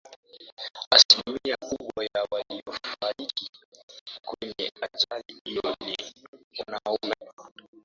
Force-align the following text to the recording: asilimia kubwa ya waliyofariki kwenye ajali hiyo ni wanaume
asilimia 0.91 1.57
kubwa 1.57 2.03
ya 2.03 2.25
waliyofariki 2.31 3.51
kwenye 4.25 4.71
ajali 4.81 5.41
hiyo 5.43 5.75
ni 5.79 5.95
wanaume 6.59 7.15